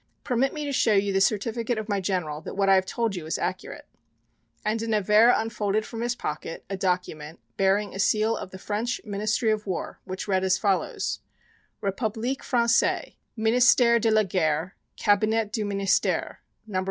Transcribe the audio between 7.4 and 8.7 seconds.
bearing a seal of the